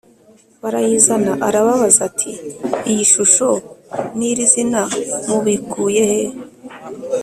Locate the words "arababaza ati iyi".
1.47-3.03